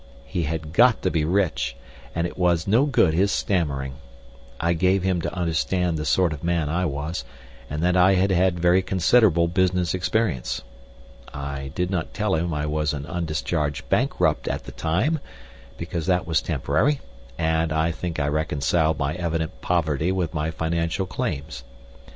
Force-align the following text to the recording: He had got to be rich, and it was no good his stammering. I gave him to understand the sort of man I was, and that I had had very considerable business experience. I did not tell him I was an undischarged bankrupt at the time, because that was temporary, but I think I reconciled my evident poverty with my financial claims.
He 0.25 0.45
had 0.45 0.73
got 0.73 1.03
to 1.03 1.11
be 1.11 1.25
rich, 1.25 1.75
and 2.15 2.25
it 2.25 2.35
was 2.35 2.65
no 2.65 2.87
good 2.87 3.13
his 3.13 3.31
stammering. 3.31 3.97
I 4.59 4.73
gave 4.73 5.03
him 5.03 5.21
to 5.21 5.31
understand 5.35 5.95
the 5.95 6.05
sort 6.07 6.33
of 6.33 6.43
man 6.43 6.69
I 6.69 6.85
was, 6.87 7.23
and 7.69 7.83
that 7.83 7.95
I 7.95 8.15
had 8.15 8.31
had 8.31 8.57
very 8.59 8.81
considerable 8.81 9.47
business 9.47 9.93
experience. 9.93 10.63
I 11.35 11.71
did 11.75 11.91
not 11.91 12.15
tell 12.15 12.33
him 12.33 12.51
I 12.51 12.65
was 12.65 12.93
an 12.95 13.05
undischarged 13.05 13.89
bankrupt 13.89 14.47
at 14.47 14.63
the 14.63 14.71
time, 14.71 15.19
because 15.77 16.07
that 16.07 16.25
was 16.25 16.41
temporary, 16.41 16.99
but 17.37 17.71
I 17.71 17.91
think 17.91 18.19
I 18.19 18.25
reconciled 18.27 18.97
my 18.97 19.13
evident 19.13 19.61
poverty 19.61 20.11
with 20.11 20.33
my 20.33 20.49
financial 20.49 21.05
claims. 21.05 21.63